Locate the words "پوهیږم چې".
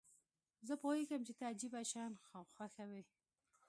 0.83-1.33